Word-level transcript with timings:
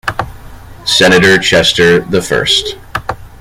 Senator 0.83 1.37
Chester 1.37 1.99
the 1.99 2.23
First. 2.23 2.75